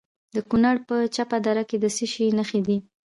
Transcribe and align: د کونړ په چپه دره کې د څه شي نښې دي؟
د 0.35 0.37
کونړ 0.49 0.75
په 0.87 0.95
چپه 1.15 1.37
دره 1.45 1.63
کې 1.69 1.77
د 1.79 1.85
څه 1.95 2.05
شي 2.13 2.25
نښې 2.37 2.61
دي؟ 2.67 2.77